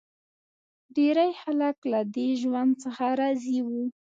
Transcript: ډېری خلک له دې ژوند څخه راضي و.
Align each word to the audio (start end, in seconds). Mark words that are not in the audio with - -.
ډېری 0.95 1.31
خلک 1.43 1.77
له 1.91 1.99
دې 2.15 2.29
ژوند 2.41 2.71
څخه 2.83 3.05
راضي 3.21 3.59
و. 3.65 3.67